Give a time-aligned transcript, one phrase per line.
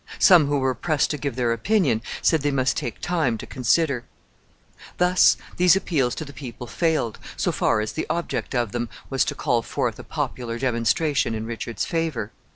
[0.17, 4.03] Some who were pressed to give their opinion said they must take time to consider.
[4.97, 9.23] Thus these appeals to the people failed, so far as the object of them was
[9.25, 12.31] to call forth a popular demonstration in Richard's favor.